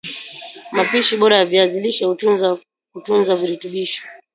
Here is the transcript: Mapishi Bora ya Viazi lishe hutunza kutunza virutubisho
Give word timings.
Mapishi 0.71 1.13
Bora 1.21 1.35
ya 1.39 1.45
Viazi 1.45 1.79
lishe 1.83 2.03
hutunza 2.05 2.47
kutunza 2.93 3.35
virutubisho 3.41 4.01